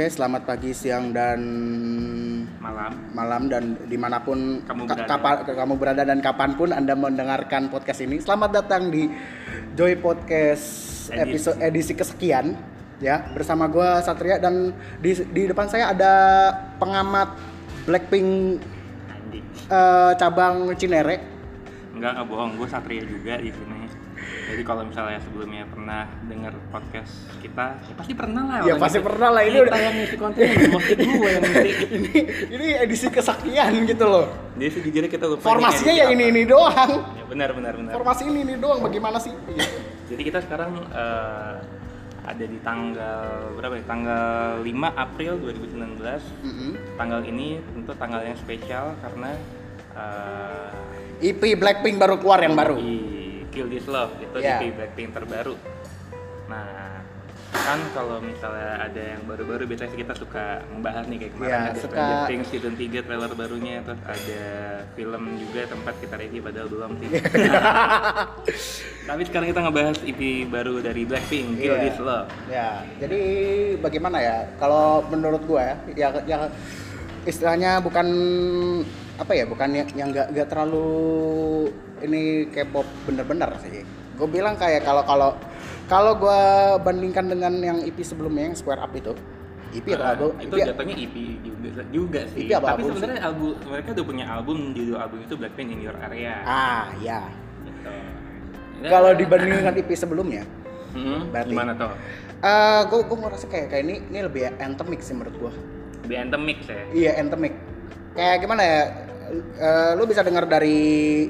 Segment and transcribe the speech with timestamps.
[0.00, 1.36] Oke, selamat pagi, siang, dan
[2.56, 5.12] malam malam dan di mana pun Kamu ka- berada.
[5.12, 8.16] kapa- kamu berada dan kapan pun anda mendengarkan podcast ini.
[8.16, 9.12] Selamat datang di
[9.76, 10.64] Joy Podcast
[11.12, 11.20] Edisi.
[11.20, 12.56] episode edisi kesekian
[12.96, 14.72] ya bersama gua Satria dan
[15.04, 16.14] di di depan saya ada
[16.80, 17.36] pengamat
[17.84, 18.56] Blackpink
[19.68, 21.20] eh, cabang Cinere.
[21.92, 23.79] enggak enggak bohong gue satria juga di sini
[24.50, 29.30] jadi kalau misalnya sebelumnya pernah dengar podcast kita ya pasti pernah lah Ya pasti pernah
[29.30, 32.12] lah, ini kita udah- yang ngisi konten maksud gue yang ngisi ini
[32.50, 34.26] ini edisi kesekian gitu loh.
[34.52, 36.90] jadi sejujurnya kita lupa Formasinya ya ini ini doang.
[37.12, 38.80] ya benar benar benar Formasi ini ini doang.
[38.80, 39.32] Bagaimana sih?
[40.06, 41.54] Jadi kita sekarang eh,
[42.20, 44.26] ada di tanggal berapa ya tanggal
[44.60, 45.98] 5 April 2019
[46.44, 46.70] Mm-mm.
[46.94, 49.30] tanggal ini tentu tanggal yang spesial karena
[49.94, 50.70] eh,
[51.22, 52.76] EP Blackpink baru keluar yang baru.
[52.76, 53.09] di
[53.50, 54.58] Kill This Love itu Iya.
[54.58, 55.54] EP Blackpink terbaru.
[56.46, 57.02] Nah,
[57.50, 61.70] kan kalau misalnya ada yang baru-baru biasanya kita suka membahas nih kayak kemarin Iya, ada
[61.76, 64.44] suka- Stranger Things season 3 trailer barunya terus ada
[64.92, 67.08] film juga tempat kita review padahal belum sih.
[69.04, 71.82] Tapi sekarang kita ngebahas EP baru dari Blackpink Kill Iya.
[71.84, 72.28] This Love.
[72.46, 73.20] Ya, jadi
[73.76, 74.36] bagaimana ya?
[74.56, 76.38] Kalau menurut gua ya, ya, ya
[77.22, 78.06] istilahnya bukan
[79.20, 79.44] apa ya?
[79.44, 80.86] Bukan yang yang nggak nggak terlalu
[82.00, 83.84] ini K-pop bener-bener sih.
[84.16, 85.30] Gue bilang kayak kalau kalau
[85.86, 86.40] kalau gua
[86.78, 89.12] bandingkan dengan yang EP sebelumnya yang Square Up itu,
[89.72, 90.30] EP atau Nah, album?
[90.38, 92.38] itu EP jatuhnya EP juga, juga sih.
[92.42, 95.80] EP apa Tapi album sebenarnya album mereka udah punya album judul album itu Blackpink in
[95.80, 96.34] Your Area.
[96.42, 97.26] Ah, ya.
[97.60, 97.92] Gitu.
[98.92, 100.44] Kalau dibandingkan EP sebelumnya,
[100.90, 101.92] Hmm, Berarti- gimana tuh?
[102.40, 105.52] eh gue gue ngerasa kayak kayak ini ini lebih anthemic sih menurut gua.
[106.02, 106.82] Lebih anthemic ya.
[106.90, 107.52] Iya, anthemic.
[108.10, 108.80] Kayak gimana ya?
[109.56, 111.26] Eh, lu bisa dengar dari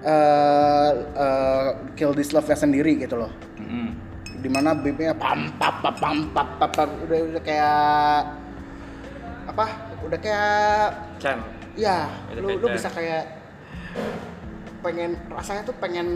[0.00, 3.30] eh eh, Kill This Love-nya sendiri gitu loh.
[3.56, 3.88] Mm-mm.
[4.40, 6.88] Di mana beatnya pam pam pam pam pam pam, pam.
[7.04, 8.20] udah udah kayak
[9.46, 9.66] apa?
[10.00, 10.84] Udah kayak
[11.20, 11.36] Chan.
[11.76, 13.36] ya, Udah lu lu bisa kayak
[14.80, 16.08] pengen rasanya tuh pengen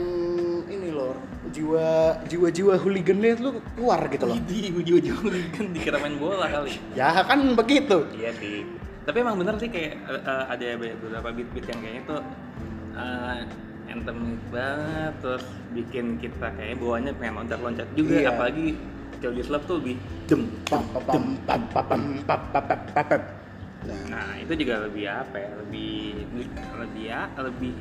[0.64, 1.12] ini loh
[1.52, 5.20] jiwa jiwa jiwa hooligannya lu keluar gitu loh Di ujung-ujung
[5.52, 6.80] kan dikira main bola kali.
[6.96, 8.64] ya kan begitu Iya sih
[9.04, 12.20] tapi emang bener sih kayak uh, ada beberapa beat-beat yang kayaknya tuh
[12.96, 13.40] uh,
[13.88, 15.44] anthemic banget terus
[15.76, 18.32] bikin kita kayak bawaannya pengen loncat-loncat juga yeah.
[18.32, 18.66] apalagi
[19.20, 19.96] Claudius Love tuh lebih
[20.28, 21.92] dem pam pam pam pam
[22.24, 23.22] pam pam pam
[24.08, 26.24] nah itu juga lebih apa ya lebih
[26.80, 27.72] lebih ya lebih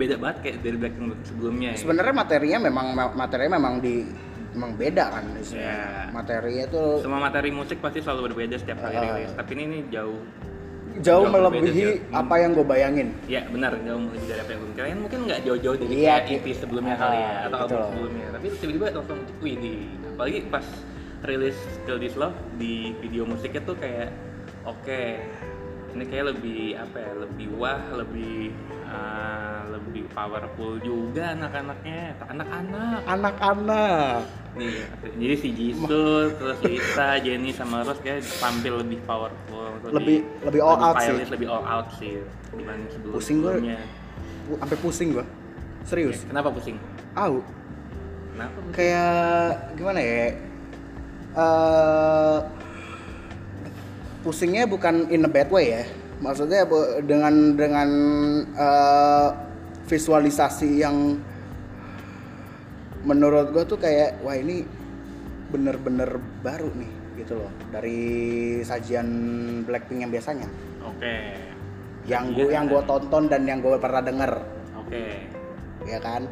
[0.00, 0.94] beda banget kayak dari Black
[1.28, 1.78] sebelumnya ya.
[1.78, 4.08] sebenarnya materinya memang materinya memang di
[4.56, 6.08] memang beda kan yeah.
[6.08, 9.78] materinya tuh semua materi musik pasti selalu berbeda setiap kali uh, rilis tapi ini, ini
[9.92, 10.16] jauh
[11.00, 12.04] jauh melebihi.
[12.06, 12.20] Hmm.
[12.22, 15.40] apa yang gue bayangin Ya benar, jauh lebih dari apa yang gue kirain mungkin nggak
[15.42, 17.88] jauh-jauh dari Iya, kayak EP sebelumnya kali ya atau album loh.
[17.90, 18.26] sebelumnya.
[18.32, 19.72] Tapi tiba-tiba langsung wih di
[20.06, 20.66] apalagi pas
[21.24, 24.12] rilis Kill This Love di video musiknya tuh kayak
[24.62, 25.00] oke
[25.90, 28.52] ini kayak lebih apa ya lebih wah lebih
[28.84, 34.20] ah, lebih powerful juga anak-anaknya anak-anak anak-anak
[34.54, 34.86] nih
[35.18, 39.74] jadi si Jisoo terus Lisa Jennie sama Rose kayak tampil lebih powerful.
[39.90, 41.16] Lebih- lebih all out sih.
[41.26, 43.78] lebih all out sih dibanding sebelum Pusing sebelumnya.
[44.46, 45.26] Pu- sampai pusing gue
[45.82, 46.18] serius.
[46.24, 46.76] Kenapa pusing?
[47.14, 47.42] Au,
[48.30, 48.74] kenapa pusing?
[48.74, 50.26] kayak gimana ya?
[51.34, 52.38] Eh
[54.22, 55.84] pusingnya bukan in a bad way ya.
[56.22, 56.64] Maksudnya
[57.02, 57.88] dengan dengan
[58.54, 59.28] eh,
[59.84, 61.20] visualisasi yang
[63.04, 64.64] menurut gue tuh kayak wah ini
[65.48, 68.00] bener-bener baru nih gitu loh dari
[68.60, 69.06] sajian
[69.62, 70.48] Blackpink yang biasanya.
[70.82, 71.14] Oke.
[72.04, 72.34] Yang Iya.
[72.36, 74.32] gue yang gue tonton dan yang gue pernah denger.
[74.76, 75.04] Oke.
[75.86, 76.26] Ya kan?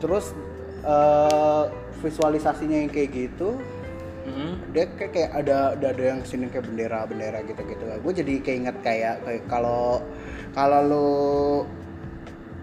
[0.00, 0.32] Terus
[0.80, 1.64] eh,
[2.00, 3.60] visualisasinya yang kayak gitu
[4.20, 4.72] Mhm.
[4.72, 8.34] dia kayak, kayak ada, ada ada yang sini kayak bendera bendera gitu gitu gue jadi
[8.40, 10.04] keinget kayak kayak kalau
[10.52, 11.08] kalau lu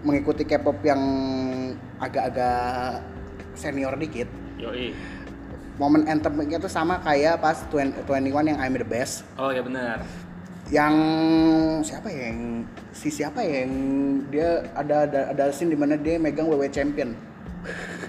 [0.02, 1.02] mengikuti K-pop yang
[1.98, 3.02] agak-agak
[3.52, 4.28] senior dikit.
[4.56, 4.94] Yoi.
[5.78, 9.22] Momen anthemnya tuh sama kayak pas 20 21 yang I'm the best.
[9.34, 10.02] Oh ya benar.
[10.68, 10.94] Yang
[11.86, 12.22] siapa ya?
[12.28, 12.40] Yang
[12.90, 13.62] si siapa ya?
[13.62, 13.72] Yang
[14.28, 17.14] dia ada ada ada scene di mana dia megang WWE champion.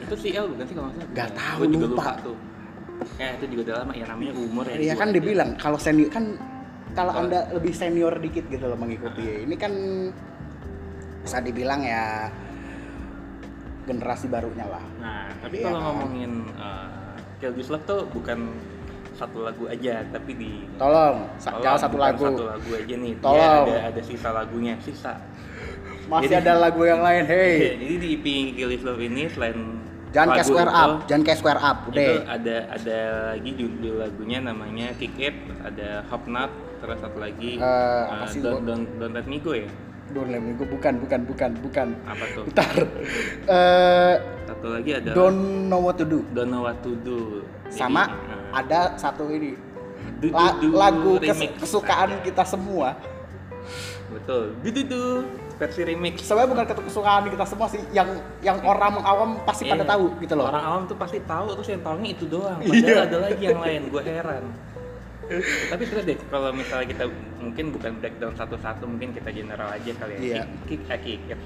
[0.01, 1.09] Itu si L bukan sih kalau nggak salah?
[1.13, 2.09] Nggak tahu, Gua juga lupa.
[2.19, 2.37] tuh.
[3.15, 6.35] Eh itu juga udah lama ya namanya umur ya Iya kan dibilang kalau senior kan
[6.91, 9.45] kalau Kalau- anda lebih senior dikit gitu loh mengikuti.
[9.45, 9.71] Ini kan
[11.21, 12.27] bisa dibilang ya
[13.85, 15.85] generasi barunya lah nah tapi Iya kalau kan?
[15.87, 18.39] ngomongin uh, Kill This Love tuh bukan
[19.13, 23.23] satu lagu aja tapi di tolong Tolong, jangan satu lagu satu lagu aja nih Dia
[23.23, 23.65] Tolong.
[23.65, 25.13] ada ada sisa lagunya sisa
[26.07, 29.27] masih Jadi- ada lagu yang lain Iya, hey jadi di EP Kill This Love ini
[29.27, 29.59] selain
[30.09, 32.09] Jangan kayak square itu- up, jangan kayak square up, itu udah.
[32.25, 32.99] ada ada
[33.29, 36.49] lagi judul lagunya namanya Kick It, ada Hop Not,
[36.81, 39.69] terus satu lagi eh, sih, Don't, Don't, Don't Let Me Go ya.
[40.09, 40.65] Don't let me go.
[40.65, 41.87] bukan, bukan, bukan, bukan.
[42.03, 42.43] Apa tuh?
[42.45, 42.73] Bentar.
[43.49, 44.15] Eh,
[44.45, 46.21] Satu lagi ada don't know what to do.
[46.29, 47.45] Don't Know What to Do.
[47.67, 49.53] Sama eh, ada satu ini
[50.19, 52.93] Du- Du- Du lagu kes- kesukaan kita semua.
[54.09, 54.57] betul.
[54.59, 55.03] Du Du Du
[55.55, 56.23] versi remix.
[56.23, 58.09] Sebenarnya bukan kesukaan kita semua sih, yang
[58.39, 59.91] yang orang awam pasti pada Iya.
[59.91, 60.47] tahu gitu loh.
[60.47, 62.57] Orang awam tuh pasti tahu terus yang tahunya itu doang.
[62.59, 62.69] Iya.
[62.71, 64.43] Padahal ada lagi yang lain, gue heran.
[65.69, 67.05] Tapi terus deh, kalau misalnya kita
[67.37, 70.19] mungkin bukan breakdown satu-satu, mungkin kita general aja kali ya.
[70.19, 70.41] Iya.
[70.65, 71.39] Kick, eh, kick, kick.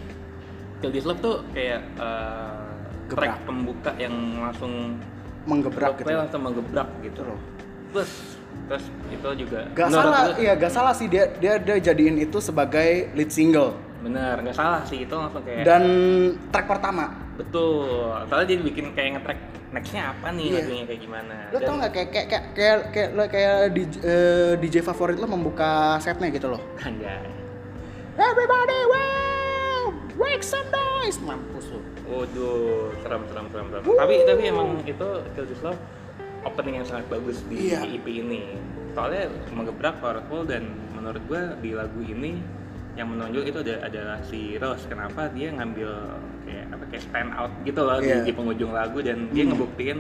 [0.80, 2.64] Kill This Love tuh kayak eh,
[3.12, 4.96] track pembuka yang langsung
[5.44, 6.08] Menggebrak gitu.
[6.16, 7.40] Langsung menggebrak gitu loh.
[7.92, 8.40] Terus,
[8.72, 13.12] terus itu juga Gak salah, iya gak salah sih dia dia dia jadiin itu sebagai
[13.12, 15.84] lead single Bener, nggak salah sih itu langsung kayak dan
[16.52, 17.06] track pertama.
[17.34, 18.14] betul.
[18.28, 19.40] Soalnya dia bikin kayak nge-track
[19.74, 20.58] nextnya apa nih Iya.
[20.60, 21.36] lagunya kayak gimana.
[21.50, 25.18] Lo Dan- tau nggak kayak kayak kayak kayak kayak, lo- kayak DJ, eh, DJ favorit
[25.18, 26.62] lo membuka setnya gitu loh.
[26.86, 27.26] Anjay.
[28.14, 29.82] Everybody wow,
[30.16, 31.18] make some noise.
[31.18, 31.82] Mampus lo.
[32.06, 33.84] Waduh, serem serem serem serem.
[33.88, 35.80] Tapi tapi emang itu Kill This Love
[36.44, 37.82] opening yang sangat bagus di Iya.
[37.88, 38.54] EP ini.
[38.94, 42.38] Soalnya mengebrak powerful dan menurut gua di lagu ini
[42.94, 44.86] yang menonjol itu ada adalah si Rose.
[44.86, 45.90] Kenapa dia ngambil
[46.44, 48.22] kayak apa kayak stand out gitu loh di- Iya.
[48.22, 49.52] di, penghujung lagu dan dia Hmm.
[49.52, 50.00] ngebuktiin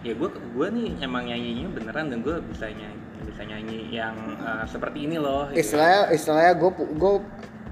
[0.00, 4.62] ya gua gua nih emang nyanyinya beneran dan gua bisa nyanyi bisa nyanyi yang uh,
[4.64, 5.48] seperti ini loh.
[5.48, 5.64] gitu.
[5.64, 7.12] Istilahnya istilahnya gue gue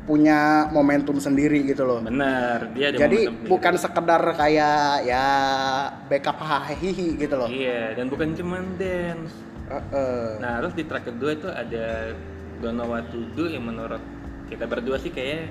[0.02, 2.00] punya momentum sendiri gitu loh.
[2.00, 3.84] Bener, dia ada Jadi momentum bukan sendiri.
[3.84, 5.24] sekedar kayak ya
[6.08, 7.46] backup hahihi gitu loh.
[7.46, 9.30] Iya, dan bukan cuman dance.
[9.68, 10.40] Heeh.
[10.40, 12.16] Nah, terus di track kedua itu ada
[12.58, 14.02] Don't Know What To Do yang menurut
[14.52, 15.49] kita berdua sih kayak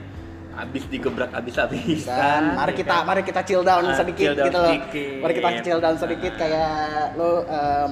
[0.54, 2.12] abis digebrak abis-abisan.
[2.12, 3.04] Dan mari ya kita kan?
[3.04, 4.70] mari kita chill down Ah, sedikit chill down gitu loh.
[4.70, 5.18] sedikit.
[5.18, 6.38] Mari kita chill down sedikit Ah.
[6.38, 6.70] kayak
[7.16, 7.90] lo em,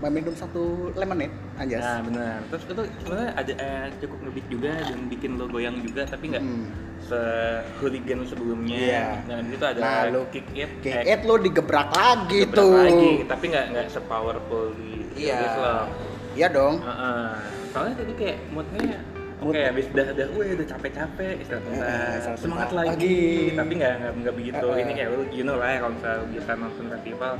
[0.00, 0.62] meminum satu
[0.92, 1.76] lemonade aja.
[1.78, 2.38] Nah, benar.
[2.48, 6.40] Terus itu sebenarnya ada eh, cukup ngebeat juga dan bikin lo goyang juga tapi nggak
[6.40, 6.66] Hmm.
[7.00, 8.76] se-hooligan sebelumnya.
[8.76, 9.06] Iya.
[9.24, 12.74] Dan itu ada Nah, lo kick it, Kayak eh, it lo digebrak lagi gebrak tuh.
[12.76, 14.90] lagi, tapi nggak nggak se-powerful di
[15.20, 15.36] Iya.
[15.38, 15.90] This Love.
[16.32, 16.74] Iya dong.
[16.80, 17.30] Heeh.
[17.68, 18.98] Soalnya tadi kayak moodnya
[19.40, 22.92] Oke, Mood- habis udah udah gue udah capek-capek istirahat istirahat semangat lagi.
[22.92, 23.18] Lagi.
[23.56, 24.66] Tapi nggak nggak nggak begitu.
[24.68, 24.84] Eh.
[24.84, 27.32] Ini kayak lu you know lah ya kalau misalnya bisa nonton festival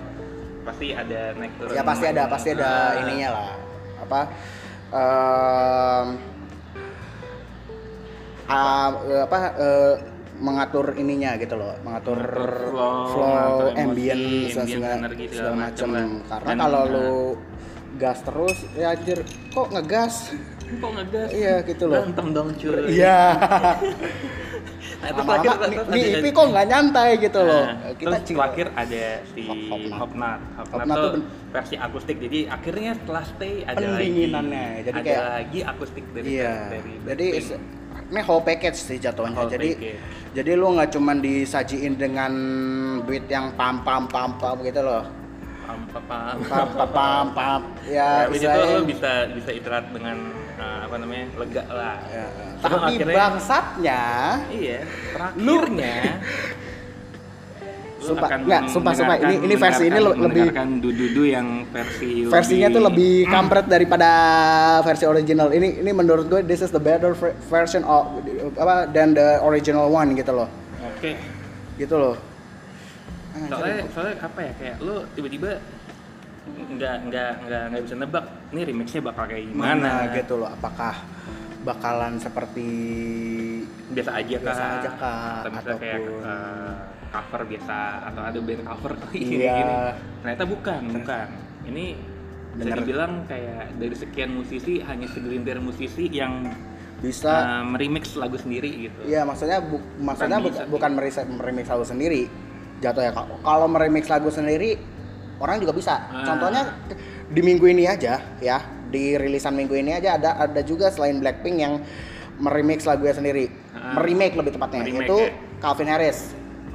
[0.64, 1.76] pasti ada naik turun.
[1.76, 3.00] Ya pasti ada pasti ada Ah.
[3.04, 3.52] ininya lah.
[4.00, 4.22] Apa?
[4.90, 6.04] ah,
[9.06, 9.94] eh, apa eh,
[10.40, 15.36] mengatur ininya gitu loh, mengatur Mengatur flow, flow, mengatur emosi, dan ambience, segala, energi, segala
[15.36, 15.88] segala macam.
[16.26, 16.90] Karena kalau nah.
[16.90, 17.10] lu
[18.00, 19.18] gas terus, ya anjir,
[19.52, 20.14] kok ngegas?
[20.72, 21.28] Kok ngegas?
[21.32, 21.98] Iya, gitu loh.
[21.98, 22.78] Berantem dong cuy.
[22.88, 23.18] Iya.
[25.00, 25.56] Nah, terakhir-
[25.88, 27.64] nih ada- IP kok nggak nyantai gitu loh.
[27.64, 29.40] Nah, Kita terus terakhir ada si.
[29.48, 31.12] Hopnut Hopnut tuh
[31.48, 32.16] versi akustik.
[32.20, 34.66] Jadi akhirnya setelah stay ada lagi Pendinginannya.
[34.82, 36.52] Jadi ada kayak- lagi akustik dari Iya.
[36.68, 37.26] dari Jadi
[38.10, 39.36] ini whole package sih jatuhnya.
[39.38, 39.98] Whole jadi package.
[40.36, 42.32] jadi lu nggak cuman disajiin dengan
[43.02, 45.08] beat yang pam pam pam pam gitu loh.
[45.64, 47.60] pam pam pam Pam pam pam pam.
[47.88, 50.18] ya, Ya, itu lo bisa bisa istirahat dengan
[50.60, 52.24] uh, apa namanya lega lah Ya,
[52.60, 54.00] Tapi akhirnya- bangsatnya
[54.52, 54.78] iya
[55.10, 55.94] terakhirnya
[58.00, 59.16] lu Sumpah, akan nggak, sumpah, sumpah.
[59.20, 64.08] Ini- ini versi ini lebih- dududu yang versi versinya tuh lebih kampret daripada
[64.80, 65.52] versi original.
[65.52, 68.08] Ini ini menurut gue this is the better ver- version of
[68.56, 70.48] apa than the original one gitu loh.
[70.80, 71.12] oke
[71.76, 72.16] Gitu loh.
[73.30, 75.50] soalnya soalnya apa ya kayak lu tiba-tiba
[76.48, 78.24] nggak nggak nggak nggak bisa nebak.
[78.50, 79.74] Ini remixnya bakal kayak gimana?
[79.74, 80.94] Mana gitu loh apakah
[81.60, 82.68] bakalan seperti
[83.90, 84.46] biasa aja kah?
[84.48, 85.34] Biasa aja kah?
[85.36, 86.72] atau misalnya kayak eh,
[87.10, 87.76] cover biasa
[88.08, 88.92] atau ada band cover?
[89.12, 89.54] Ini Iya.
[89.54, 89.74] gini
[90.20, 91.26] ternyata bukan bukan.
[91.66, 91.84] Ini
[92.50, 92.78] bisa Bener.
[92.82, 96.48] dibilang kayak dari sekian musisi hanya segelintir musisi yang
[96.98, 97.30] bisa.
[97.30, 99.00] eh, meremix lagu sendiri gitu.
[99.06, 100.64] Iya maksudnya bu- maksudnya bu- bisa.
[100.66, 102.26] bukan meremix, lagu sendiri.
[102.80, 103.12] Jatuh ya
[103.44, 104.80] kalau meremix lagu sendiri
[105.40, 106.22] orang juga bisa Ah.
[106.22, 106.62] contohnya
[107.26, 111.56] di minggu ini aja ya di rilisan minggu ini aja ada ada juga selain Blackpink
[111.56, 111.80] yang
[112.38, 113.96] meremix lagunya sendiri Ah.
[113.96, 115.32] meremake lebih tepatnya Remake, itu ya.
[115.60, 116.18] Calvin Harris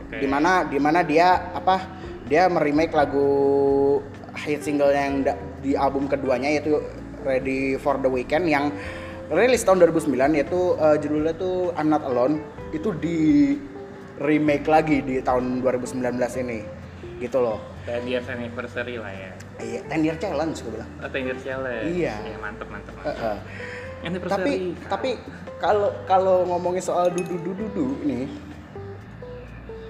[0.06, 0.22] Oke.
[0.22, 1.82] di mana di mana dia apa
[2.26, 3.30] dia meremake lagu
[4.36, 5.22] hit single yang
[5.62, 6.82] di album keduanya yaitu
[7.26, 8.70] Ready for the Weekend yang
[9.34, 12.38] rilis tahun 2009 yaitu eh, judulnya tuh I'm Not Alone
[12.70, 13.18] itu di
[14.22, 16.06] remake lagi di tahun 2019
[16.40, 16.62] ini
[17.18, 21.42] gitu loh dan years anniversary lah ya iya 10 year challenge gue bilang atau years
[21.42, 22.16] challenge Iya.
[22.18, 23.14] ya, mantep mantep, mantep.
[23.16, 23.40] eh.
[24.06, 24.36] Anniversary.
[24.36, 24.54] tapi
[24.86, 25.10] tapi
[25.58, 28.26] kalau kalau ngomongin soal dudu dudu dudu nih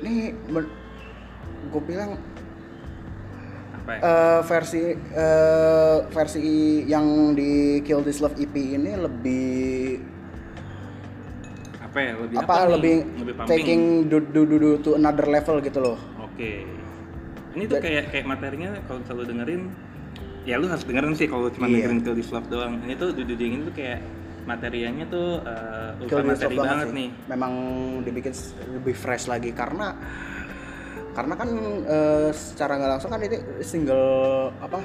[0.04, 0.72] nih men-
[1.72, 2.20] gue bilang
[3.75, 4.00] apa ya?
[4.00, 6.44] eh, versi eh, versi
[6.86, 10.00] yang di Kill This Love EP ini lebih
[11.80, 12.72] apa ya lebih apa, nih?
[12.75, 12.96] lebih,
[13.40, 13.48] pumping.
[13.48, 14.44] taking do, do
[14.84, 15.96] to another level gitu loh.
[16.20, 16.75] Oke.
[17.55, 19.62] Ini tuh kayak kayak materinya kalau selalu dengerin
[20.43, 21.88] ya lu harus dengerin sih kalau cuma Iya.
[21.88, 22.83] dengerin Kill This Love doang.
[22.83, 24.00] Ini tuh Dudu Ding ini tuh kayak
[24.45, 26.93] materianya tuh uh, Kill ultra materi banget banget sih.
[26.93, 27.09] nih.
[27.25, 27.53] Memang
[28.03, 28.33] dibikin
[28.75, 29.95] lebih fresh lagi karena
[31.12, 31.50] karena kan
[31.88, 34.07] eh, secara nggak langsung kan itu single
[34.59, 34.83] apa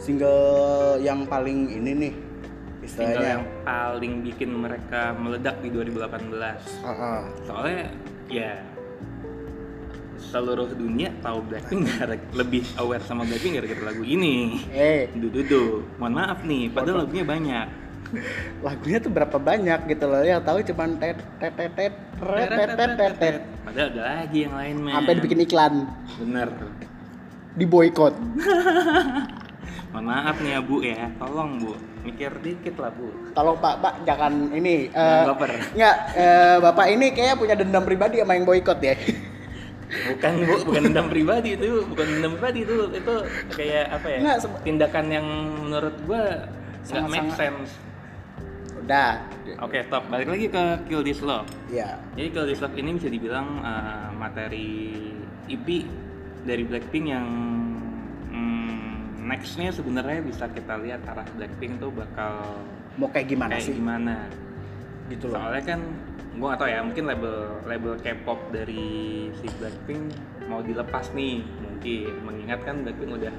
[0.00, 0.40] single
[0.98, 2.12] yang paling ini nih
[2.80, 3.28] Single istilahnya.
[3.30, 6.00] yang paling bikin mereka meledak di 2018.
[6.80, 7.20] Ah, ah.
[7.44, 7.92] Soalnya
[8.26, 8.56] ya
[10.22, 14.60] seluruh dunia tahu Blackpink gara lebih aware sama Blackpink gara-gara lagu ini.
[14.68, 17.66] Eh, Dududu, mohon maaf nih, padahal lagunya banyak.
[18.66, 22.70] lagunya tuh berapa banyak gitu loh yang tahu cuman tet tet tet tet tet tet
[22.74, 23.34] tet tet, tet.
[23.62, 24.92] Padahal ada lagi yang lain, men.
[24.92, 25.74] sampai dibikin iklan
[26.18, 26.48] Bener.
[27.54, 28.14] di boykot
[29.90, 33.10] Mohon maaf nih ya Bu ya, tolong Bu, mikir dikit lah Bu.
[33.30, 35.50] tolong pak pak jangan ini Jangan eh, baper.
[35.74, 38.94] nggak eh, bapak ini kayak punya dendam pribadi sama yang boykot ya
[39.90, 43.14] Bukan Bu, bukan dendam pribadi itu, bukan dendam pribadi itu, itu
[43.58, 44.18] kayak apa ya?
[44.22, 45.26] Nggak, tindakan yang
[45.66, 46.46] menurut gua
[46.86, 47.70] nggak make sense.
[48.80, 49.22] udah
[49.60, 50.06] Oke, top.
[50.08, 51.48] Balik lagi ke Kill This Love.
[51.68, 55.10] ya Jadi Kill This Love ini bisa dibilang uh, materi
[55.50, 55.66] EP
[56.46, 57.26] dari Blackpink yang
[58.30, 62.62] mm, nextnya sebenarnya bisa kita lihat arah Blackpink tuh bakal
[62.96, 64.16] mau kayak gimana kayak sih gimana.
[65.10, 65.80] gitu loh Soalnya kan
[66.30, 70.14] gue gak tau ya, mungkin label label K-pop dari si Blackpink
[70.46, 72.12] mau dilepas nih mungkin.
[72.22, 73.34] Mengingat kan Blackpink udah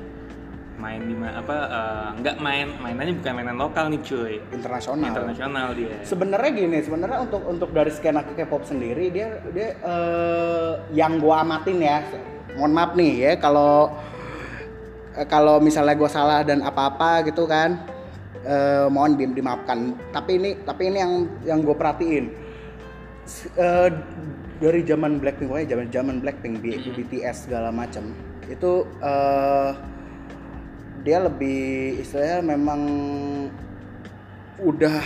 [0.82, 4.42] main di ma- apa uh, nggak main mainannya bukan mainan lokal nih cuy.
[4.50, 5.14] Internasional.
[5.14, 5.94] Internasional dia.
[6.02, 11.78] Sebenarnya gini sebenarnya untuk untuk dari skena K-pop sendiri dia dia eh, yang gua amatin
[11.86, 12.02] ya
[12.58, 13.94] mohon maaf nih ya kalau
[15.14, 17.78] eh, kalau misalnya gua salah dan apa-apa gitu kan
[18.42, 19.94] eh, mohon di- dimaafkan.
[20.10, 21.14] Tapi ini tapi ini yang
[21.46, 22.41] yang gue perhatiin
[23.56, 23.90] Eh,
[24.62, 28.14] dari zaman Blackpink pokoknya zaman zaman Blackpink B- BTS segala macam
[28.46, 28.72] itu
[29.02, 29.72] eh,
[31.02, 32.82] dia lebih istilahnya memang
[34.62, 34.98] udah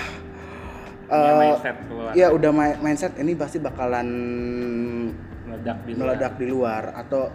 [1.07, 2.11] eh, mindset keluar.
[2.11, 4.07] ya udah mi- mindset ini pasti bakalan
[5.47, 6.01] meledak di luar.
[6.03, 7.31] meledak di luar atau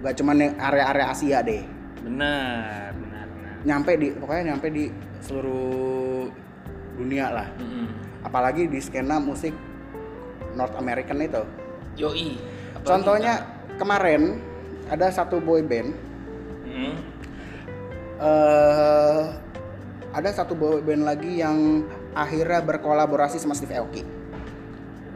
[0.00, 1.62] gak cuman yang area-area Asia deh.
[2.00, 3.54] Benar benar benar.
[3.66, 4.84] Nyampe di pokoknya nyampe di
[5.20, 6.30] seluruh
[6.96, 7.48] dunia lah.
[7.58, 7.86] Mm-mm.
[8.18, 9.54] apalagi di skena musik
[10.54, 11.42] North American itu.
[11.98, 12.38] Yoi
[12.86, 13.42] contohnya
[13.76, 14.38] kemarin
[14.88, 15.92] ada satu boy band.
[16.68, 16.94] Mm.
[18.18, 19.22] eh
[20.10, 24.02] ada satu boy band lagi yang akhirnya berkolaborasi sama Steve Aoki.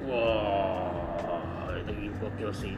[0.06, 2.72] Wow itu gokil sih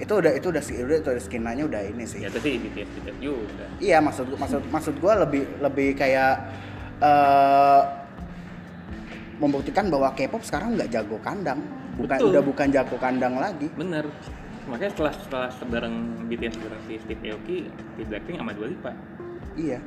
[0.00, 2.24] itu udah itu udah sih udah itu udah skenanya udah ini sih.
[2.24, 3.64] Ya tapi BTS juga.
[3.78, 6.34] Iya maksud gua- maksud maksud gua lebih lebih kayak
[7.04, 7.82] eh
[9.40, 11.64] membuktikan bahwa K-pop sekarang nggak jago kandang,
[12.00, 12.30] bukan Betul.
[12.32, 13.68] udah bukan jago kandang lagi.
[13.76, 14.04] bener
[14.64, 15.94] makanya setelah setelah sebareng
[16.26, 18.92] BTS bareng si Steve Aoki di Blackpink sama Dua Lipa
[19.54, 19.78] Iya.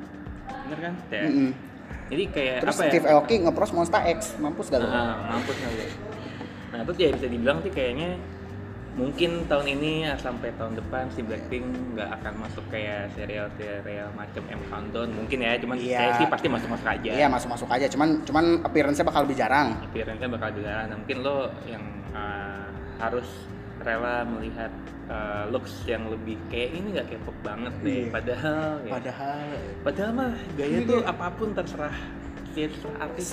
[0.67, 1.23] bener kan ya.
[1.23, 1.51] Mm-mm.
[2.09, 4.87] jadi kayak Terus apa ya Steve Aoki ngepros Monster X, mampus gak lu?
[4.87, 5.85] Ah, mampus nggak lu?
[6.73, 8.17] Nah terus ya bisa dibilang sih kayaknya
[8.93, 14.43] mungkin tahun ini ya, sampai tahun depan si Blackpink nggak akan masuk kayak serial-serial macam
[14.47, 15.09] M Countdown.
[15.11, 15.97] Mungkin ya cuman Iya.
[15.97, 17.09] saya sih pasti masuk-masuk aja.
[17.11, 19.67] Iya masuk masuk aja, cuman cuman appearance-nya bakal lebih jarang.
[19.83, 21.83] appearance-nya bakal jalan nah, mungkin lo yang
[22.13, 22.65] uh,
[22.97, 23.25] harus
[23.83, 24.71] rela melihat
[25.09, 27.91] uh, looks yang lebih kayak ini nggak K-pop banget deh.
[28.07, 28.11] Iya.
[28.13, 29.39] padahal ya, Padahal
[29.83, 31.97] padahal mah gaya tuh dia- apa pun terserah
[32.53, 33.25] terserah artis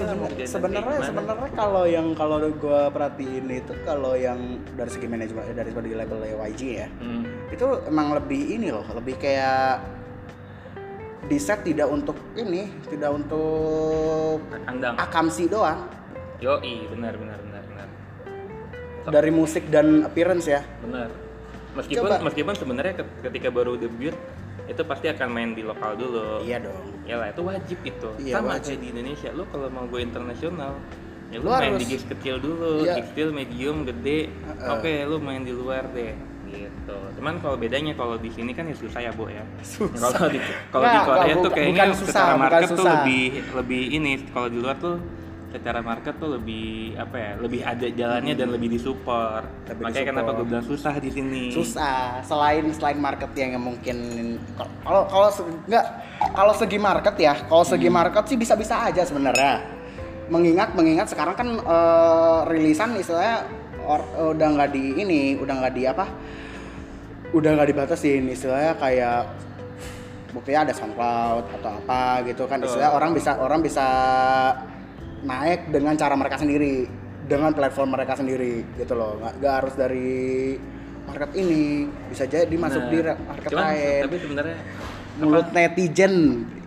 [0.49, 4.39] sebenarnya sebenarnya kalau yang kalau gua perhatiin itu kalau yang
[4.73, 7.25] dari segi manajemen dari segi label YG ya, Hmm.
[7.49, 9.85] itu emang lebih ini loh lebih kayak
[11.23, 15.87] di set tidak untuk ini tidak untuk kandang akamsi doang
[16.41, 17.87] Yoi, benar benar benar benar.
[19.07, 21.07] dari musik dan appearance ya Benar.
[21.71, 22.19] Meskipun Coba.
[22.21, 24.11] meskipun sebenarnya ket- ketika baru debut
[24.67, 26.43] itu pasti akan main di lokal dulu.
[26.43, 28.09] iya dong Ya lah itu wajib itu.
[28.21, 28.71] Iya, Sama wajib.
[28.71, 29.29] kayak di Indonesia.
[29.33, 30.79] Lu kalau mau gue internasional
[31.29, 32.95] ya lu, Lu main harus- di gigs kecil dulu, Iya.
[32.97, 34.31] gigs kecil, medium, gede.
[34.31, 34.71] Heeh.
[34.71, 36.15] Oke, lu main di luar deh.
[36.47, 36.97] Gitu.
[37.15, 39.43] Cuman kalau bedanya kalau di sini kan ya susah ya, Bu ya.
[39.99, 40.39] Kalau di
[40.71, 43.23] kalau di Korea tuh kayaknya susah, secara market tuh lebih
[43.55, 44.13] lebih ini.
[44.29, 44.99] Kalau di luar tuh
[45.51, 49.43] secara market tuh lebih apa ya lebih ada jalannya dan lebih disupport.
[49.67, 50.39] Lebih makanya kenapa disupport.
[50.39, 51.43] gue bilang susah di sini?
[51.51, 52.23] Susah.
[52.23, 53.99] Selain selain market yang mungkin
[54.87, 55.85] kalau kalau se- nggak
[56.33, 59.59] kalau segi market ya kalau segi market sih bisa bisa aja sebenarnya.
[60.31, 63.43] Mengingat mengingat sekarang kan eh, rilisan istilahnya
[63.83, 66.07] or- udah nggak di ini udah nggak di apa?
[67.35, 69.27] Udah nggak dibatasin istilahnya kayak
[70.31, 72.63] buktinya ada SoundCloud atau apa gitu kan.
[72.63, 73.87] Istilahnya orang bisa orang bisa
[75.25, 76.89] naik dengan cara mereka sendiri
[77.27, 79.21] dengan platform mereka sendiri gitu loh.
[79.21, 80.11] Nggak nggak harus dari
[81.07, 84.03] market ini bisa jadi masuk Nah, di market cuman, lain.
[84.07, 84.57] tapi sebenarnya
[85.19, 86.15] mulut apa, netizen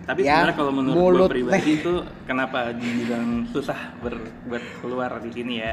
[0.04, 1.92] tapi ya, sebenarnya kalau menurut mulut gue pribadi itu
[2.28, 5.72] kenapa dibilang susah ber, buat keluar di sini ya?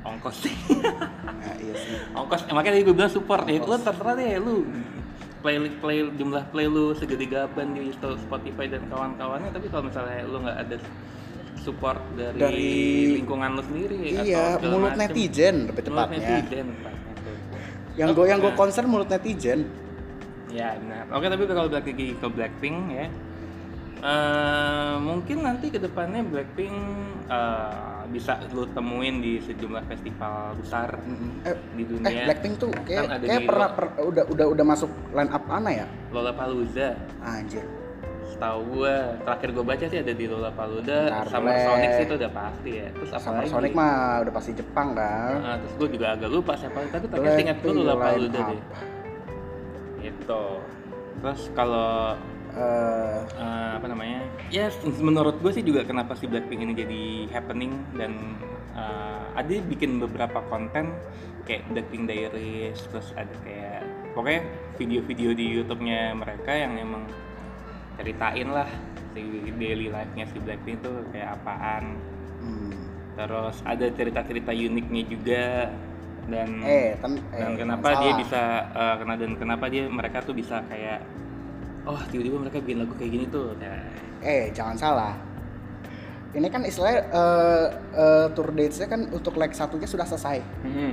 [0.00, 0.48] Ongkos.
[0.48, 1.96] Sih Nah, iya sih.
[2.18, 3.58] Ongkos eh, makanya gue bilang support ya.
[3.60, 4.64] Lu terserah deh lu.
[5.42, 9.50] Play play jumlah play lu segede gaban di Spotify dan kawan-kawannya.
[9.50, 10.76] Tapi kalau misalnya lu nggak ada
[11.60, 15.00] support dari, Dari- lingkungan lu sendiri iya atau mulut macem.
[15.06, 17.36] netizen lebih Mulut tepatnya netizen tepatnya tuh.
[17.94, 18.58] yang gue yang gue Nah.
[18.58, 19.60] concern mulut netizen
[20.50, 21.06] Ya benar.
[21.12, 23.06] Oke tapi kalau balik lagi ke Blackpink ya,
[24.02, 26.74] eh, mungkin nanti ke depannya Blackpink
[27.24, 30.98] eh, bisa lu temuin di sejumlah festival besar
[31.44, 32.24] eh, di eh dunia.
[32.26, 35.86] Blackpink tuh kayak Kan kayak pernah per- udah udah udah masuk line up mana ya
[36.10, 36.98] Lollapalooza.
[37.20, 37.62] anjir
[38.30, 40.98] Setahu gua, terakhir gua baca sih ada di Lollapalooza.
[41.04, 41.54] Bentar, Summer.
[41.58, 42.86] Sonic sih itu udah pasti ya.
[42.90, 43.50] Terus apa Summer lagi?
[43.50, 47.38] Sonic mah udah pasti Jepang kan Ah, terus gua juga agak lupa siapa tapi terakhir
[47.40, 48.60] ingat Blackpink Lollapalooza line deh.
[48.60, 48.62] up.
[50.00, 50.44] Gitu.
[51.20, 51.92] Terus kalau
[52.50, 57.02] Eh, eh, apa namanya ya s- menurut gue sih juga kenapa si Blackpink ini jadi
[57.30, 58.10] happening dan
[58.74, 60.90] eh, ada bikin beberapa konten
[61.46, 64.42] kayak Blackpink Diaries terus ada kayak pokoknya
[64.74, 67.06] video-video di YouTube-nya mereka yang emang
[68.00, 68.68] ceritain lah
[69.12, 69.22] si
[69.60, 72.00] daily life-nya si Blackpink tuh kayak apaan
[72.40, 72.72] hmm.
[73.20, 75.46] terus ada cerita-cerita uniknya juga
[76.30, 78.18] dan eh, ten, eh dan kenapa dia salah.
[78.24, 78.42] bisa
[78.72, 81.04] eh, kena dan kenapa dia mereka tuh bisa kayak
[81.84, 83.84] oh tiba-tiba mereka bikin lagu kayak gini tuh nah,
[84.24, 85.12] eh jangan salah
[86.30, 87.66] ini kan istilahnya eh,
[87.98, 90.92] eh, tour dates-nya kan untuk leg satunya sudah selesai hmm.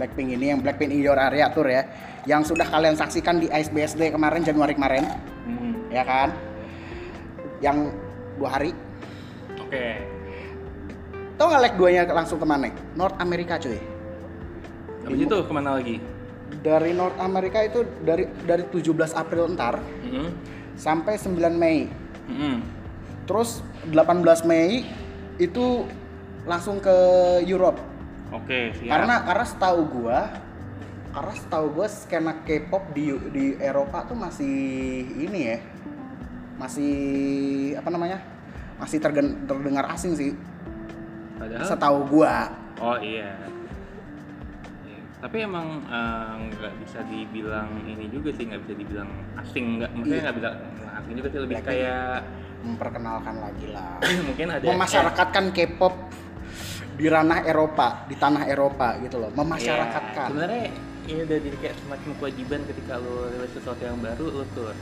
[0.00, 1.84] Blackpink ini yang Blackpink in Your Area Tour ya
[2.24, 5.04] yang sudah kalian saksikan di Ice BSD kemarin Januari kemarin
[5.48, 5.77] Hmm.
[5.88, 6.28] Ya kan?
[7.64, 7.92] Yang
[8.38, 8.70] dua hari.
[9.58, 9.86] Oke.
[11.38, 12.70] Tau nggak leg duanya langsung ke mana?
[12.98, 13.78] North America cuy.
[15.06, 15.96] Habis itu ke mana lagi?
[16.58, 20.30] Dari North America itu dari dari 17 April ntar hmm.
[20.74, 21.88] sampai 9 Mei.
[22.28, 22.60] Hmm.
[23.24, 24.84] terus 18 Mei
[25.40, 25.84] itu
[26.44, 26.96] langsung ke
[27.44, 27.80] Europe.
[28.32, 28.88] Oke siap.
[28.88, 30.28] Karena karena setahu gua
[31.08, 34.54] karena setahu gua skena K-pop di di Eropa tuh masih
[35.18, 35.58] ini ya.
[36.56, 36.94] Masih
[37.74, 38.18] apa namanya?
[38.76, 40.32] Masih tergen- terdengar asing sih.
[41.36, 42.50] Padahal setahu gua.
[42.78, 43.34] Oh iya.
[44.84, 45.02] Iya.
[45.18, 49.82] tapi emang eh, nggak bisa dibilang ini juga sih nggak bisa dibilang asing.
[49.82, 50.24] Nggak maksudnya Iya.
[50.24, 50.54] nggak bilang
[50.94, 51.40] asing juga sih.
[51.42, 52.14] Lebih kayak
[52.58, 53.98] memperkenalkan lagi lah.
[54.30, 55.94] Mungkin ada memasyarakatkan K-pop
[56.98, 59.30] di ranah Eropa di tanah Eropa gitu loh.
[59.30, 60.28] Ya, memasyarakatkan.
[60.34, 60.66] Sebenarnya
[61.08, 64.76] ini udah jadi kayak semacam kewajiban ketika lo rilis sesuatu yang baru lo tur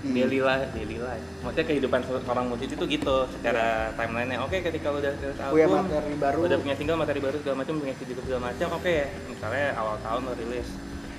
[0.00, 0.16] Hmm.
[0.16, 1.20] daily life daily life.
[1.44, 4.40] Maksudnya kehidupan seorang musisi itu gitu secara timeline-nya.
[4.40, 6.38] Oke ketika lo udah rilis punya album materi baru.
[6.40, 8.96] udah punya single materi baru segala macam punya video segala macam oke.
[9.28, 10.68] Misalnya awal tahun lo rilis.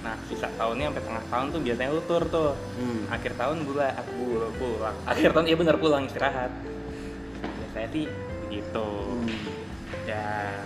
[0.01, 2.51] Nah sisa tahunnya sampai tengah tahun tuh biasanya lo tur tuh.
[2.81, 3.01] Hmm.
[3.13, 4.17] akhir tahun gula aku
[4.57, 4.97] pulang.
[5.05, 6.49] Akhir tahun iya bener pulang istirahat.
[7.37, 8.05] Biasanya sih
[8.49, 9.29] begitu Hmm.
[10.09, 10.57] ya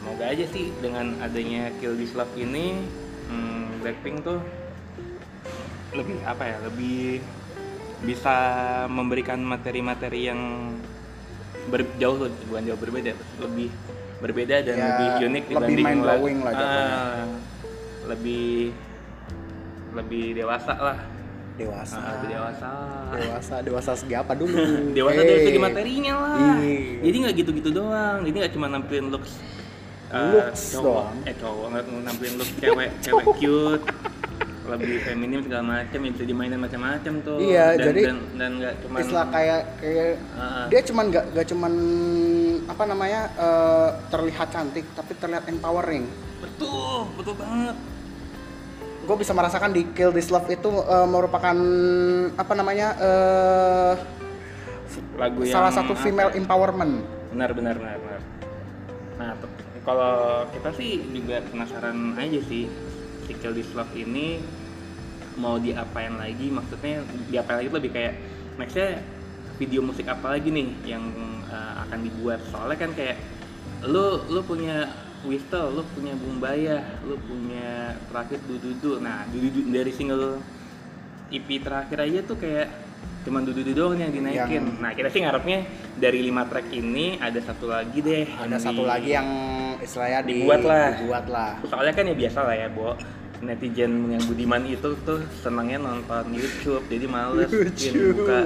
[0.00, 2.80] semoga aja sih dengan adanya Kill This Love ini
[3.28, 4.40] hmm, Blackpink tuh
[5.92, 7.20] lebih apa ya lebih
[8.00, 8.36] bisa
[8.86, 10.72] memberikan materi-materi yang
[11.68, 12.16] ber- jauh
[12.48, 13.68] bukan jauh berbeda lebih
[14.18, 16.98] berbeda dan Ya, lebih unik lebih dibanding mind-blowing lah Ah, jatuhnya.
[18.06, 18.52] lebih
[19.90, 20.98] lebih dewasa lah.
[21.52, 21.98] Dewasa.
[21.98, 22.70] Ah, dewasa.
[23.12, 24.54] Dewasa dewasa segi apa dulu?
[24.96, 25.26] Dewasa Hey.
[25.26, 26.36] dari segi materinya lah.
[26.38, 27.00] Iya.
[27.02, 28.18] jadi nggak gitu-gitu doang.
[28.22, 29.36] Jadi nggak cuma nampilin looks
[30.10, 30.84] uh, Looks cowok.
[30.84, 31.16] doang.
[31.26, 31.66] eh cowok.
[31.70, 33.84] Nggak nampilin looks cewek cewek cute.
[34.60, 37.38] Lebih feminim segala macam bisa dimainin macam-macam tuh.
[37.42, 38.02] Iya, dan, jadi
[38.38, 40.66] dan, nggak cuma istilah kayak kayak Ah.
[40.70, 41.72] dia cuman gak, gak cuman
[42.70, 46.06] apa namanya eh, terlihat cantik tapi terlihat empowering.
[46.38, 47.76] Betul betul banget.
[49.00, 51.56] Gue bisa merasakan di Kill This Love itu eh, merupakan
[52.38, 53.92] apa namanya eh,
[55.18, 56.02] lagu yang salah satu apa?
[56.04, 56.38] female ya?
[56.38, 56.94] empowerment.
[57.34, 58.20] Benar benar benar benar
[59.82, 60.14] kalau
[60.50, 62.68] kita sih juga penasaran aja sih
[63.24, 64.40] si Kill This Love ini
[65.36, 68.14] mau diapain lagi maksudnya diapain lagi lebih kayak
[68.56, 69.00] nextnya
[69.56, 71.04] video musik apa lagi nih yang
[71.48, 73.16] uh, akan dibuat soalnya kan kayak
[73.84, 74.88] lu lu punya
[75.20, 79.04] Whistle, lu punya Bumbaya, lu punya terakhir Dududu.
[79.04, 80.40] Nah, Dududu dari single
[81.28, 82.72] EP terakhir aja tuh kayak
[83.28, 84.64] cuman Dududu doang yang dinaikin.
[84.64, 85.68] Yang- Nah, kita sih ngarepnya
[86.00, 88.32] dari lima track ini ada satu lagi deh.
[88.32, 89.28] ada satu di- lagi yang
[89.80, 90.88] istilahnya di- Dibuat lah.
[90.94, 92.92] dibuat lah Soalnya kan ya biasa lah ya, Bo.
[93.40, 98.20] netizen yang budiman itu tuh senangnya nonton YouTube jadi males YouTube.
[98.20, 98.38] buka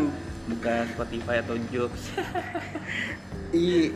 [0.46, 2.14] buka Spotify atau Joox
[3.52, 3.90] I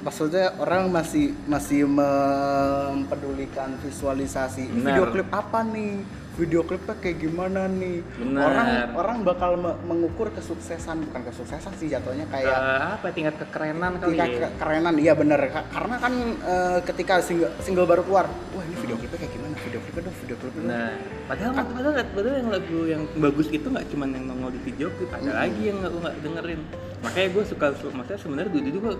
[0.00, 4.82] maksudnya orang masih masih mempedulikan visualisasi Benar.
[4.92, 8.44] video klip apa nih video klipnya kayak gimana nih Benar.
[8.44, 12.56] orang orang bakal me- mengukur kesuksesan bukan kesuksesan sih jatuhnya kayak
[12.94, 17.14] apa tingkat kekerenan kali tingkat ya ke- kerenan iya bener Ka- karena kan eh, ketika
[17.18, 20.60] single single baru keluar wah ini video klipnya kayak gimana video klipnya dong video klipnya
[20.60, 20.92] dong Nah,
[21.26, 25.08] padahal padahal, padahal yang lagu yang bagus itu nggak cuma yang nongol di video klip,
[25.08, 25.36] ada Mm-mm.
[25.38, 26.60] lagi yang nggak dengerin.
[26.98, 28.94] Makanya gue suka, su- maksudnya sebenarnya gue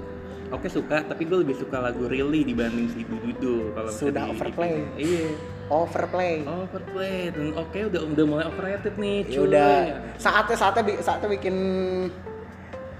[0.48, 4.86] oke suka, tapi gue lebih suka lagu Really dibanding si Dudu kalau Sudah overplay.
[4.96, 5.26] Iya,
[5.66, 9.18] overplay overplay dan oke udah udah mulai overrated nih.
[9.22, 9.44] ya cuy.
[9.44, 9.70] udah
[10.16, 11.56] saatnya saatnya bi- saatnya bikin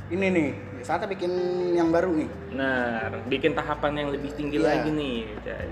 [0.08, 0.50] ini nih
[0.82, 1.32] saatnya bikin
[1.72, 4.66] yang baru nih Nah, bikin tahapan yang lebih tinggi Iya.
[4.66, 5.18] lagi nih.
[5.42, 5.68] Cay.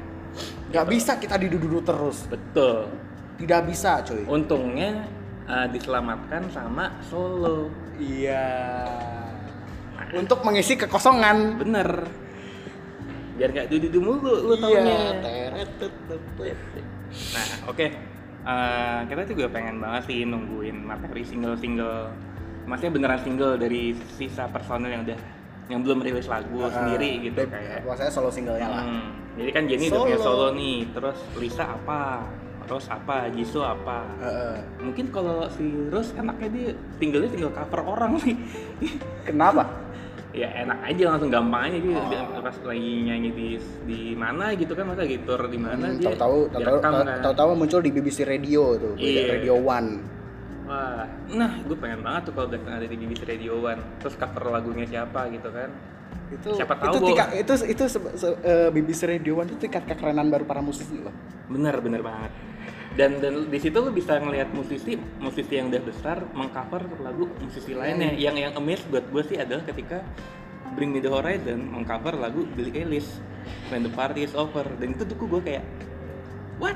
[0.69, 2.91] nggak bisa kita didudu terus Betul.
[3.39, 5.07] tidak bisa cuy Untungnya
[5.47, 7.71] uh, diselamatkan sama Solo.
[7.97, 8.83] iya
[10.13, 11.91] untuk mengisi kekosongan Bener.
[13.35, 14.99] Biar nggak dudu mulu lu iya taunya.
[15.51, 16.59] tet, tet, tet.
[17.33, 17.87] Nah, oke.
[18.45, 22.13] Eh, kita juga pengen banget sih nungguin materi single-single.
[22.65, 25.19] Maksudnya beneran single dari sisa personel yang udah
[25.65, 27.81] yang belum rilis lagu Ah, sendiri gitu kayak.
[27.83, 30.29] maksudnya solo singlenya lah Hmm, jadi kan Jenny udah punya Solo.
[30.45, 32.21] solo nih, terus Lisa apa?
[32.63, 33.17] Terus apa?
[33.29, 34.05] Jisoo apa?
[34.19, 34.57] Heeh.
[34.83, 36.69] Mungkin kalau si Rose enaknya dia
[36.99, 38.37] tinggalnya tinggal cover orang nih.
[39.25, 39.65] kenapa
[40.35, 41.95] ya enak aja langsung gampang aja dia,
[42.27, 42.43] Oh.
[42.43, 43.49] pas lagi nyanyi di
[43.85, 47.19] di mana gitu kan masa gitu di mana Hmm, dia tahu-tahu tahu-tahu direkam kan.
[47.23, 49.31] tahu-tahu muncul di BBC Radio tuh Iya.
[49.33, 49.91] Radio One
[50.65, 54.45] Wah, nah gue pengen banget tuh kalau datang ada di BBC Radio One terus cover
[54.51, 55.71] lagunya siapa gitu kan
[56.27, 59.87] itu Siapa tahu, itu tingkat itu itu se- se- eh, BBC Radio One itu tingkat
[59.87, 61.13] kekerenan baru para musisi loh
[61.47, 62.33] bener bener banget
[62.95, 67.75] dan dan di situ lu bisa ngelihat musisi musisi yang udah besar mengcover lagu musisi
[67.75, 69.99] lainnya yang yang amazed buat gue sih adalah ketika
[70.79, 73.11] Bring Me The Horizon mengcover lagu Billie Eilish
[73.69, 74.65] When The Party Is Over.
[74.81, 75.65] Dan itu tuh gue kayak
[76.59, 76.75] what?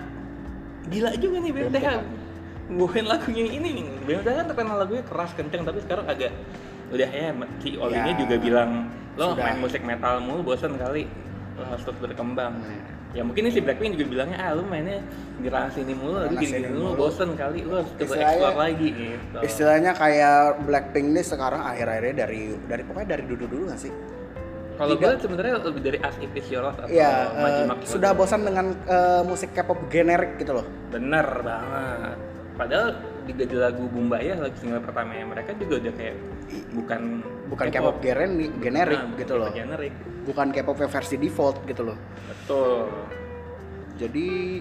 [0.91, 1.87] Gila juga nih BMTH
[2.69, 3.69] nguhin lagunya ini.
[3.79, 6.31] Nih BMTH kan terkenal lagunya keras kenceng tapi sekarang agak
[6.89, 8.71] udah ya si Olinya Ya, juga bilang
[9.19, 9.45] lo sudah.
[9.45, 11.07] main musik metal mulu bosan kali.
[11.59, 12.59] Lo harus terus berkembang
[13.17, 15.01] ya mungkin si Blackpink juga bilangnya ah lu mainnya
[15.41, 18.59] di ranah sini mulu lu Ranah gini gini mulu bosen kali lu harus coba explore
[18.59, 19.39] lagi gitu.
[19.41, 23.93] istilahnya kayak Blackpink nih sekarang akhir-akhirnya dari dari pokoknya dari dulu dulu nggak sih?
[24.79, 28.47] Kalau gue sebenarnya lebih dari As It Is Your Love atau eh, Maki sudah bosan
[28.47, 30.67] dengan eh, musik K-pop generik gitu loh.
[30.95, 32.15] bener banget.
[32.55, 32.89] Padahal
[33.27, 36.17] juga di lagu Bumbaya lagu single pertamanya mereka juga udah kayak
[36.79, 37.01] bukan
[37.49, 39.49] Bukan K-pop generik, generik Nah, gitu loh.
[39.51, 41.97] generik Bukan K-pop versi default gitu loh.
[42.27, 42.93] betul
[43.97, 44.61] Jadi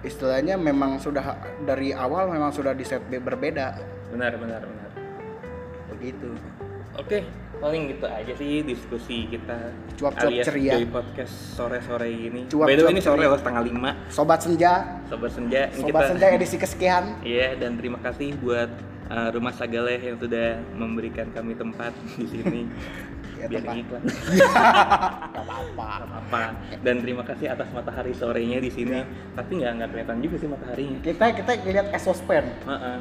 [0.00, 3.76] istilahnya memang sudah dari awal memang sudah di set be- berbeda
[4.08, 4.90] benar benar benar
[5.90, 6.32] begitu.
[6.96, 7.22] Oke,
[7.56, 10.72] paling gitu aja sih diskusi kita Cuap-cuap alias ceria.
[10.74, 12.40] Joy Podcast sore-sore ini.
[12.46, 14.72] Cuap-cuap By the way ini sore loh setengah lima, Sobat Senja,
[15.06, 15.68] sobat senja.
[15.68, 17.04] Ini Sobat kita- Senja edisi kesekian.
[17.20, 18.72] Iya, dan terima kasih buat
[19.10, 22.62] uh, Rumah Sagale yang sudah memberikan kami tempat di sini.
[23.36, 23.76] Ya, Biar tempat.
[23.78, 24.02] iklan.
[25.40, 25.88] Apa-apa.
[26.12, 26.42] apa
[26.80, 29.00] dan terima kasih atas matahari sorenya di sini
[29.32, 32.98] tapi nggak nggak kelihatan juga sih mataharinya Kita kita lihat exospan Heeh.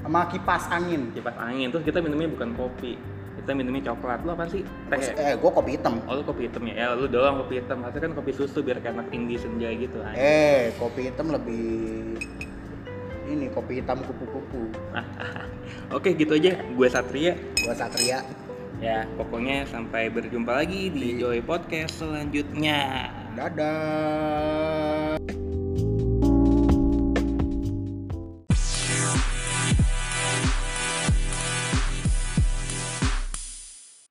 [0.00, 1.10] sama kipas angin.
[1.10, 2.94] kipas angin terus kita minumnya bukan kopi
[3.34, 5.12] kita minumnya coklat lo apa sih teh ya?
[5.18, 5.98] Eh, gue kopi hitam.
[6.06, 8.78] oh lu kopi hitam ya ya lu doang kopi hitam harusnya kan kopi susu biar
[8.78, 10.22] kayak anak indie senja gitu anjing.
[10.22, 11.66] Eh, kopi hitam lebih
[13.32, 14.68] ini kopi hitam kupu-kupu.
[15.96, 17.32] oke gitu aja gue Satria
[17.64, 18.20] Gua Satria.
[18.82, 25.41] ya pokoknya sampai berjumpa lagi di Joy Podcast selanjutnya Dadah.